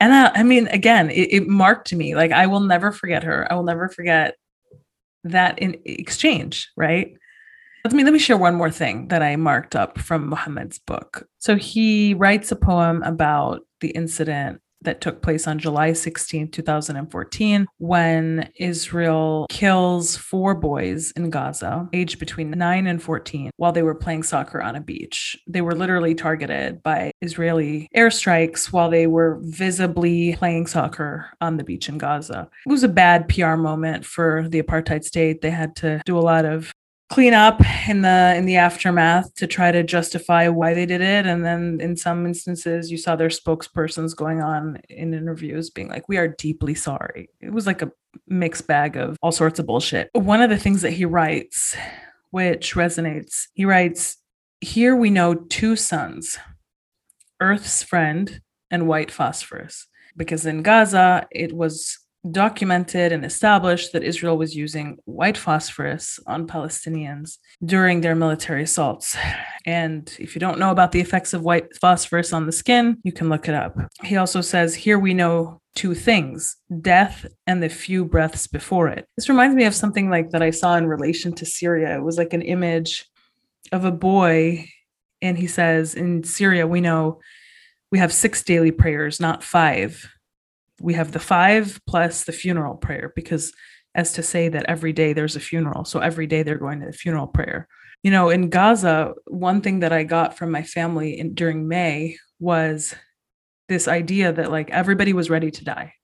[0.00, 2.14] And I, I mean, again, it, it marked me.
[2.14, 3.50] Like I will never forget her.
[3.50, 4.36] I will never forget
[5.24, 7.14] that in exchange, right?
[7.84, 11.26] Let me let me share one more thing that I marked up from Muhammad's book.
[11.38, 17.66] So he writes a poem about the incident that took place on July 16, 2014,
[17.78, 23.94] when Israel kills four boys in Gaza, aged between 9 and 14, while they were
[23.94, 25.36] playing soccer on a beach.
[25.46, 31.64] They were literally targeted by Israeli airstrikes while they were visibly playing soccer on the
[31.64, 32.48] beach in Gaza.
[32.66, 35.40] It was a bad PR moment for the apartheid state.
[35.40, 36.72] They had to do a lot of
[37.08, 41.26] clean up in the in the aftermath to try to justify why they did it.
[41.26, 46.08] And then in some instances you saw their spokespersons going on in interviews being like
[46.08, 47.30] we are deeply sorry.
[47.40, 47.90] It was like a
[48.26, 50.10] mixed bag of all sorts of bullshit.
[50.12, 51.76] One of the things that he writes
[52.30, 54.18] which resonates he writes
[54.60, 56.38] here we know two suns
[57.40, 58.40] earth's friend
[58.70, 61.98] and white phosphorus because in gaza it was
[62.30, 69.16] documented and established that Israel was using white phosphorus on Palestinians during their military assaults.
[69.64, 73.12] And if you don't know about the effects of white phosphorus on the skin, you
[73.12, 73.76] can look it up.
[74.02, 79.06] He also says, Here we know two things death and the few breaths before it.
[79.16, 81.96] This reminds me of something like that I saw in relation to Syria.
[81.96, 83.06] It was like an image
[83.70, 84.68] of a boy,
[85.22, 87.20] and he says, In Syria, we know
[87.92, 90.10] we have six daily prayers, not five
[90.80, 93.52] we have the five plus the funeral prayer because
[93.94, 96.86] as to say that every day there's a funeral so every day they're going to
[96.86, 97.68] the funeral prayer.
[98.02, 102.16] You know in gaza one thing that i got from my family in, during may
[102.38, 102.94] was
[103.68, 105.94] this idea that like everybody was ready to die.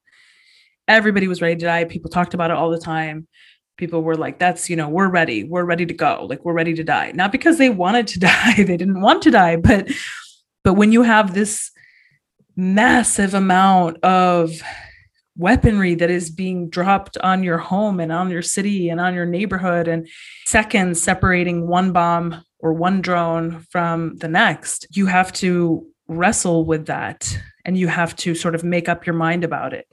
[0.87, 1.85] Everybody was ready to die.
[1.85, 3.27] People talked about it all the time.
[3.77, 5.45] People were like that's you know we're ready.
[5.45, 6.27] We're ready to go.
[6.29, 7.13] Like we're ready to die.
[7.15, 8.55] Not because they wanted to die.
[8.57, 9.89] They didn't want to die but
[10.65, 11.71] but when you have this
[12.57, 14.63] massive amount of
[15.37, 19.27] weaponry that is being dropped on your home and on your city and on your
[19.27, 20.09] neighborhood and
[20.47, 24.87] seconds separating one bomb or one drone from the next.
[24.97, 29.15] You have to wrestle with that and you have to sort of make up your
[29.15, 29.87] mind about it.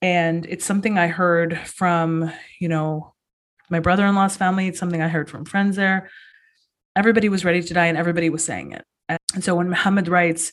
[0.00, 3.14] And it's something i heard from you know
[3.70, 4.66] my brother-in-law's family.
[4.66, 6.10] It's something i heard from friends there.
[6.96, 8.84] Everybody was ready to die and everybody was saying it.
[9.08, 10.52] And so when muhammad writes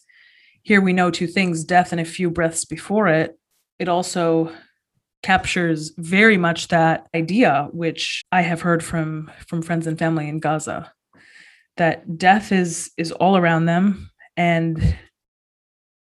[0.64, 3.38] here we know two things death and a few breaths before it.
[3.80, 4.52] It also
[5.24, 10.40] captures very much that idea which i have heard from from friends and family in
[10.40, 10.92] gaza
[11.78, 14.96] that death is is all around them and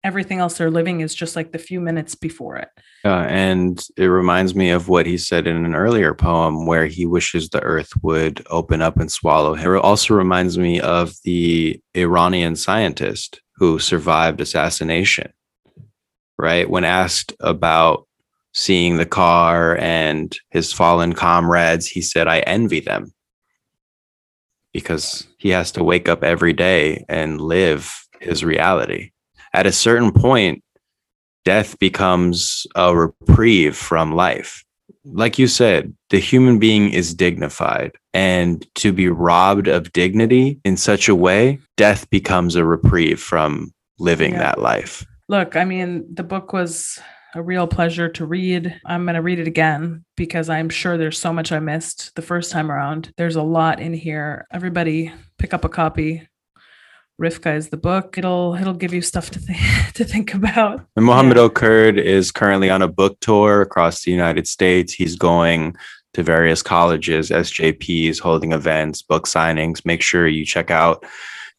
[0.04, 2.68] everything else they're living is just like the few minutes before it
[3.04, 7.06] Uh, and it reminds me of what he said in an earlier poem where he
[7.06, 9.74] wishes the earth would open up and swallow him.
[9.74, 15.32] It also reminds me of the Iranian scientist who survived assassination.
[16.38, 16.68] right?
[16.68, 18.08] When asked about
[18.52, 23.12] seeing the car and his fallen comrades, he said, I envy them
[24.72, 29.11] because he has to wake up every day and live his reality.
[29.54, 30.62] At a certain point,
[31.44, 34.64] death becomes a reprieve from life.
[35.04, 37.92] Like you said, the human being is dignified.
[38.14, 43.72] And to be robbed of dignity in such a way, death becomes a reprieve from
[43.98, 44.38] living Yeah.
[44.40, 45.04] that life.
[45.28, 46.98] Look, I mean, the book was
[47.34, 48.78] a real pleasure to read.
[48.84, 52.22] I'm going to read it again because I'm sure there's so much I missed the
[52.22, 53.10] first time around.
[53.16, 54.46] There's a lot in here.
[54.52, 56.28] Everybody pick up a copy.
[57.20, 58.16] Rifqa is the book.
[58.18, 59.58] It'll it'll give you stuff to think
[59.94, 60.86] to think about.
[60.96, 61.44] And Mohammed Yeah.
[61.44, 64.92] El-Kurd is currently on a book tour across the United States.
[64.92, 65.76] He's going
[66.14, 69.84] to various colleges, SJPs, holding events, book signings.
[69.84, 71.04] Make sure you check out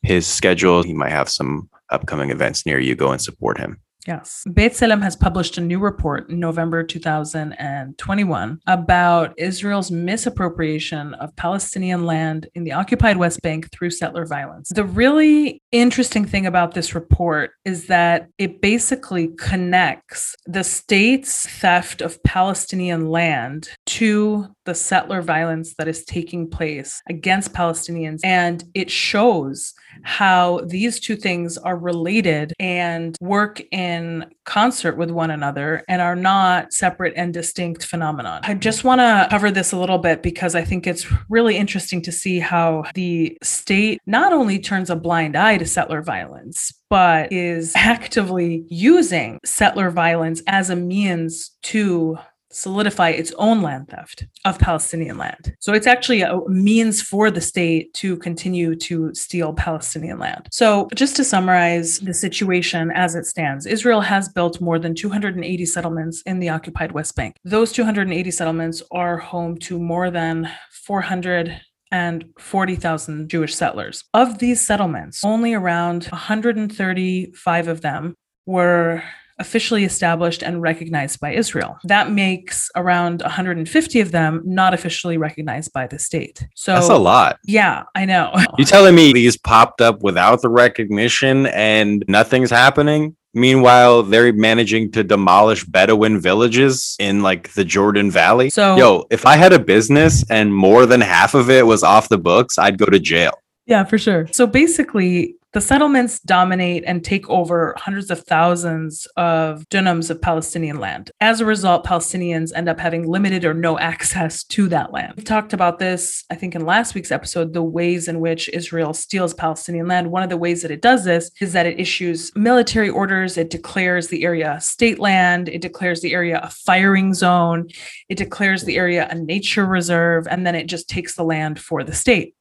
[0.01, 0.83] his schedule.
[0.83, 2.95] He might have some upcoming events near you.
[2.95, 3.79] Go and support him.
[4.07, 4.43] Yes.
[4.47, 12.47] B'Tselem has published a new report in November 2021 about Israel's misappropriation of Palestinian land
[12.55, 14.69] in the occupied West Bank through settler violence.
[14.73, 22.01] The really interesting thing about this report is that it basically connects the state's theft
[22.01, 28.19] of Palestinian land to the settler violence that is taking place against Palestinians.
[28.23, 35.31] And it shows how these two things are related and work in concert with one
[35.31, 38.41] another and are not separate and distinct phenomenon.
[38.43, 42.01] I just want to cover this a little bit because I think it's really interesting
[42.03, 47.31] to see how the state not only turns a blind eye to settler violence, but
[47.31, 52.17] is actively using settler violence as a means to
[52.53, 55.55] solidify its own land theft of Palestinian land.
[55.59, 60.47] So it's actually a means for the state to continue to steal Palestinian land.
[60.51, 65.65] So just to summarize the situation as it stands, Israel has built more than 280
[65.65, 67.35] settlements in the occupied West Bank.
[67.43, 70.49] Those 280 settlements are home to more than
[70.85, 74.03] 400 and 40,000 Jewish settlers.
[74.13, 79.03] Of these settlements, only around 135 of them were
[79.39, 81.77] officially established and recognized by Israel.
[81.85, 86.45] That makes around 150 of them not officially recognized by the state.
[86.55, 87.39] So That's a lot.
[87.45, 88.31] Yeah, I know.
[88.57, 93.15] You're telling me these popped up without the recognition and nothing's happening?
[93.35, 98.51] Meanwhile, they're managing to demolish Bedouin villages in like the Jordan Valley.
[98.51, 102.09] So- yo, if I had a business and more than half of it was off
[102.09, 103.33] the books, I'd go to jail.
[103.65, 104.27] Yeah, for sure.
[104.31, 110.79] So basically, the settlements dominate and take over hundreds of thousands of dunams of Palestinian
[110.79, 111.11] land.
[111.21, 115.13] As a result, Palestinians end up having limited or no access to that land.
[115.15, 118.93] We've talked about this, I think, in last week's episode the ways in which Israel
[118.93, 120.11] steals Palestinian land.
[120.11, 123.51] One of the ways that it does this is that it issues military orders, it
[123.51, 127.67] declares the area state land, it declares the area a firing zone,
[128.09, 131.83] it declares the area a nature reserve, and then it just takes the land for
[131.83, 132.33] the state.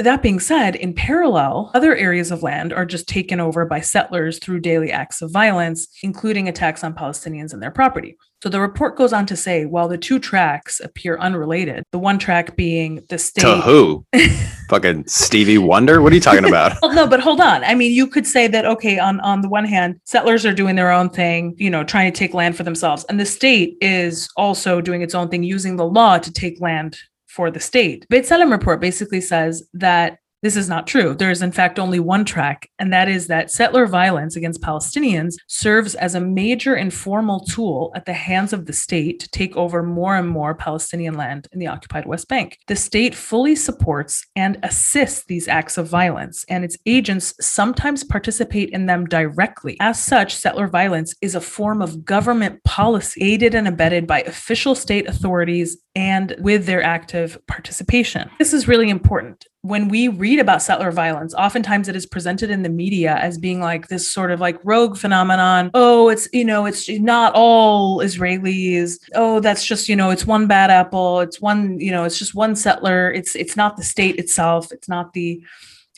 [0.00, 4.38] That being said, in parallel, other areas of land are just taken over by settlers
[4.38, 8.16] through daily acts of violence, including attacks on Palestinians and their property.
[8.40, 12.20] So the report goes on to say while the two tracks appear unrelated, the one
[12.20, 13.42] track being the state.
[13.42, 14.06] To who?
[14.68, 16.00] Fucking Stevie Wonder?
[16.00, 16.76] What are you talking about?
[16.82, 17.64] Well, no, but hold on.
[17.64, 20.76] I mean, you could say that okay, on on the one hand, settlers are doing
[20.76, 24.28] their own thing, you know, trying to take land for themselves, and the state is
[24.36, 26.96] also doing its own thing, using the law to take land
[27.28, 28.06] for the state.
[28.10, 31.14] B'Tselem report basically says that this is not true.
[31.14, 35.34] There is, in fact, only one track, and that is that settler violence against Palestinians
[35.48, 39.82] serves as a major informal tool at the hands of the state to take over
[39.82, 42.58] more and more Palestinian land in the occupied West Bank.
[42.68, 48.70] The state fully supports and assists these acts of violence, and its agents sometimes participate
[48.70, 49.76] in them directly.
[49.80, 54.74] As such, settler violence is a form of government policy aided and abetted by official
[54.74, 58.30] state authorities and with their active participation.
[58.38, 62.62] This is really important when we read about settler violence, oftentimes it is presented in
[62.62, 65.70] the media as being like this sort of like rogue phenomenon.
[65.74, 68.98] Oh, it's, you know, it's not all Israelis.
[69.14, 71.20] Oh, that's just, you know, it's one bad apple.
[71.20, 73.12] It's one, you know, it's just one settler.
[73.12, 74.72] It's it's not the state itself.
[74.72, 75.42] It's not the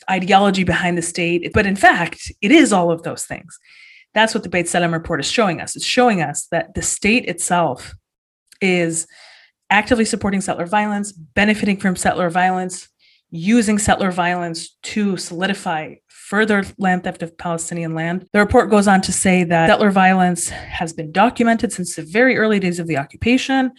[0.09, 1.53] ideology behind the state.
[1.53, 3.57] But in fact, it is all of those things.
[4.13, 5.77] That's what the B'Tselem report is showing us.
[5.77, 7.95] It's showing us that the state itself
[8.59, 9.07] is
[9.69, 12.89] actively supporting settler violence, benefiting from settler violence,
[13.31, 18.27] using settler violence to solidify further land theft of Palestinian land.
[18.33, 22.37] The report goes on to say that settler violence has been documented since the very
[22.37, 23.71] early days of the occupation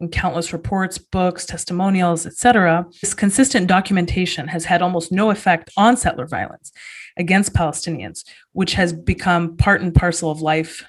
[0.00, 2.86] in countless reports, books, testimonials, etc.
[3.00, 6.72] This consistent documentation has had almost no effect on settler violence
[7.16, 10.84] against Palestinians, which has become part and parcel of life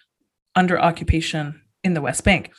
[0.56, 2.52] under occupation in the West Bank.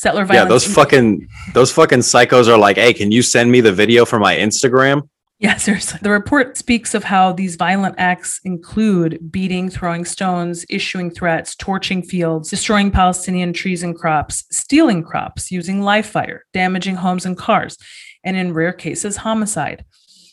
[0.00, 0.48] Settler Yeah, violence.
[0.64, 4.18] those fucking those fucking psychos are like, hey, can you send me the video for
[4.18, 5.08] my Instagram?
[5.40, 5.98] Yeah, seriously.
[6.02, 12.02] The report speaks of how these violent acts include beating, throwing stones, issuing threats, torching
[12.02, 17.76] fields, destroying Palestinian trees and crops, stealing crops, using live fire, damaging homes and cars,
[18.24, 19.84] and in rare cases, homicide.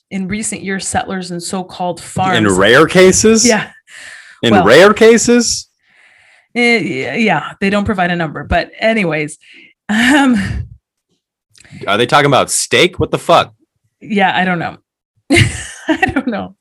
[0.09, 2.37] In recent years, settlers and so-called farms.
[2.37, 3.45] In rare cases?
[3.45, 3.71] yeah,
[4.43, 5.66] In well- rare cases?
[6.57, 9.37] Eh, yeah, they don't provide a number, but anyways,
[9.89, 10.35] um,
[11.87, 12.99] Are they talking about steak?
[12.99, 13.53] What the fuck?
[14.01, 14.77] yeah, I don't know.
[15.31, 16.55] I don't know.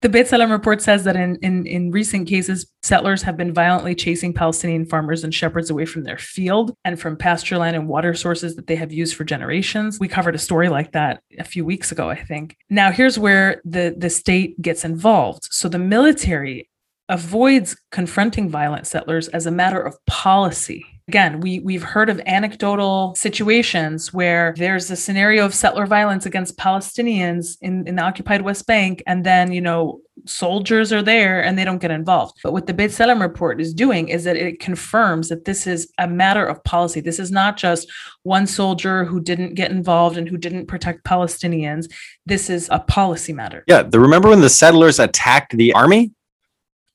[0.00, 4.32] The B'Tselem report says that in, in, in recent cases, settlers have been violently chasing
[4.32, 8.54] Palestinian farmers and shepherds away from their field and from pasture land and water sources
[8.54, 9.98] that they have used for generations.
[9.98, 12.56] We covered a story like that a few weeks ago, I think.
[12.70, 15.48] Now, here's where the, the state gets involved.
[15.50, 16.70] So the military
[17.08, 20.84] avoids confronting violent settlers as a matter of policy.
[21.08, 26.58] Again, we, we've heard of anecdotal situations where there's a scenario of settler violence against
[26.58, 31.56] Palestinians in, in the occupied West Bank, and then, you know, soldiers are there and
[31.56, 32.38] they don't get involved.
[32.44, 36.06] But what the B'Tselem report is doing is that it confirms that this is a
[36.06, 37.00] matter of policy.
[37.00, 37.90] This is not just
[38.24, 41.90] one soldier who didn't get involved and who didn't protect Palestinians.
[42.26, 43.64] This is a policy matter.
[43.66, 46.12] Yeah, the, remember when the settlers attacked the army?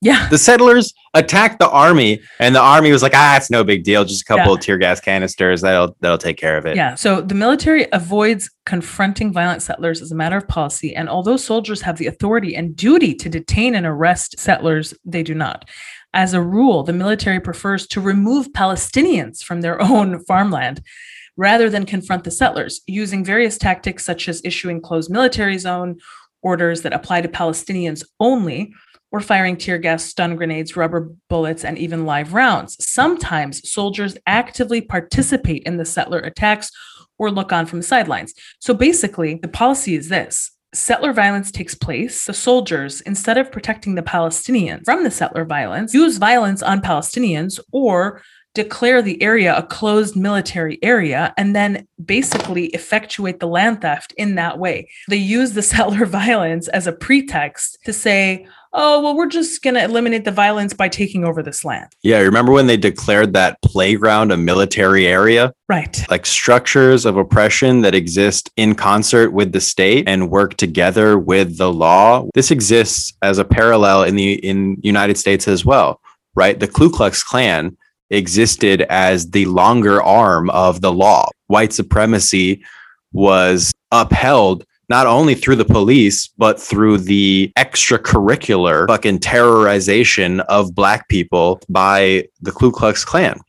[0.04, 0.28] Yeah.
[0.30, 4.04] The settlers attacked the army, and the army was like, "Ah, it's no big deal.
[4.04, 4.54] Just a couple Yeah.
[4.54, 5.62] of tear gas canisters.
[5.62, 6.96] That'll that'll take care of it." Yeah.
[6.96, 10.96] So the military avoids confronting violent settlers as a matter of policy.
[10.96, 15.34] And although soldiers have the authority and duty to detain and arrest settlers, they do
[15.34, 15.70] not.
[16.14, 20.82] As a rule, the military prefers to remove Palestinians from their own farmland
[21.38, 25.96] rather than confront the settlers, using various tactics such as issuing closed military zone
[26.44, 28.72] orders that apply to Palestinians only,
[29.14, 32.76] or firing tear gas, stun grenades, rubber bullets, and even live rounds.
[32.84, 36.72] Sometimes soldiers actively participate in the settler attacks
[37.20, 38.34] or look on from the sidelines.
[38.60, 40.52] So basically, the policy is this.
[40.74, 42.26] Settler violence takes place.
[42.26, 47.60] The soldiers, instead of protecting the Palestinians from the settler violence, use violence on Palestinians
[47.72, 48.24] or
[48.56, 54.36] declare the area a closed military area and then basically effectuate the land theft in
[54.36, 54.90] that way.
[55.08, 59.76] They use the settler violence as a pretext to say, oh, well, we're just going
[59.76, 61.88] to eliminate the violence by taking over this land.
[62.02, 65.54] Yeah, remember when they declared that playground a military area?
[65.70, 66.04] Right.
[66.10, 71.58] Like structures of oppression that exist in concert with the state and work together with
[71.58, 72.28] the law.
[72.34, 76.02] This exists as a parallel in the in United States as well,
[76.36, 76.60] right?
[76.60, 77.78] The Ku Klux Klan
[78.10, 81.30] existed as the longer arm of the law.
[81.48, 82.64] White supremacy
[83.12, 91.10] was upheld not only through the police, but through the extracurricular fucking terrorization of black
[91.10, 93.40] people by the Ku Klux Klan.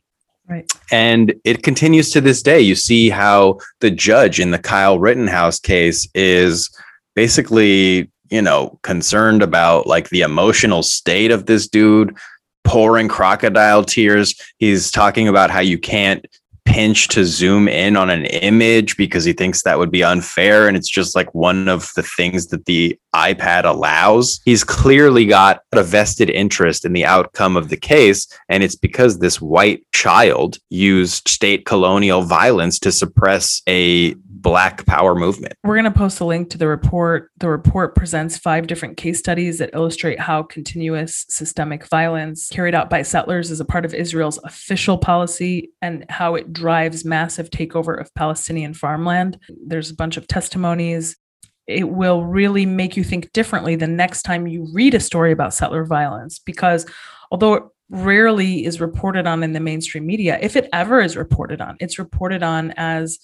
[0.49, 0.67] Right.
[0.91, 2.59] And it continues to this day.
[2.61, 6.75] You see how the judge in the Kyle Rittenhouse case is
[7.13, 12.17] basically, you know, concerned about like the emotional state of this dude,
[12.63, 14.33] pouring crocodile tears.
[14.57, 16.25] He's talking about how you can't
[16.65, 20.75] pinch to zoom in on an image because he thinks that would be unfair and
[20.75, 24.41] it's just like one of the things that the iPad allows.
[24.43, 29.19] He's clearly got a vested interest in the outcome of the case and it's because
[29.19, 34.15] this white child used state colonial violence to suppress a
[34.45, 35.53] black power movement.
[35.63, 37.31] We're going to post a link to the report.
[37.39, 42.87] The report presents five different case studies that illustrate how continuous systemic violence carried out
[42.87, 47.99] by settlers is a part of Israel's official policy and how it drives massive takeover
[47.99, 49.39] of Palestinian farmland.
[49.65, 51.17] There's a bunch of testimonies.
[51.65, 55.55] It will really make you think differently the next time you read a story about
[55.55, 56.85] settler violence because
[57.31, 61.61] although it rarely is reported on in the mainstream media, if it ever is reported
[61.61, 63.17] on, it's reported on as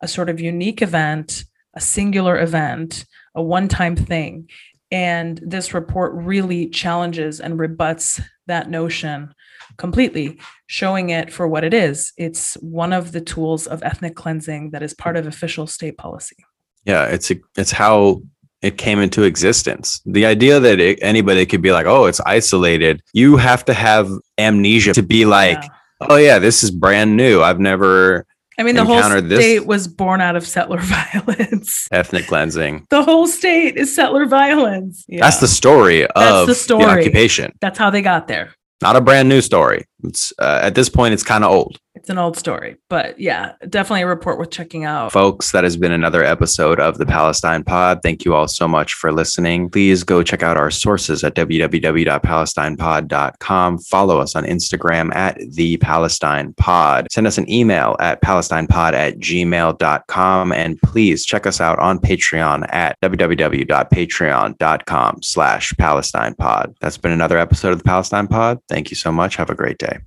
[0.00, 1.44] a sort of unique event,
[1.74, 4.48] a singular event, a one time thing.
[4.90, 9.34] And this report really challenges and rebuts that notion
[9.76, 12.12] completely, showing it for what it is.
[12.16, 16.36] It's one of the tools of ethnic cleansing that is part of official state policy.
[16.84, 18.22] Yeah, it's it's how
[18.62, 20.00] it came into existence.
[20.06, 24.08] The idea that it, anybody could be like, "Oh, it's isolated." You have to have
[24.38, 25.68] amnesia to be like, Yeah.
[26.08, 27.42] "Oh yeah, this is brand new.
[27.42, 28.24] I've never
[28.58, 31.88] I mean, the whole encountered this- state was born out of settler violence.
[31.92, 35.04] ethnic cleansing." The whole state is settler violence.
[35.08, 36.84] That's the story of the story.
[36.84, 37.52] occupation.
[37.60, 38.54] That's how they got there.
[38.82, 39.84] Not a brand new story.
[40.04, 41.78] It's uh, at this point, it's kind of old.
[42.06, 42.76] It's an old story.
[42.88, 45.10] But yeah, definitely a report worth checking out.
[45.10, 47.98] Folks, that has been another episode of the Palestine Pod.
[48.00, 49.68] Thank you all so much for listening.
[49.68, 53.78] Please go check out our sources at www.palestinepod.com.
[53.78, 57.08] Follow us on Instagram at the Palestine Pod.
[57.10, 60.52] Send us an email at palestinepod at gmail.com.
[60.52, 66.72] And please check us out on Patreon at www.patreon.com slash Palestine Pod.
[66.80, 68.60] That's been another episode of the Palestine Pod.
[68.68, 69.34] Thank you so much.
[69.34, 69.98] Have a great day.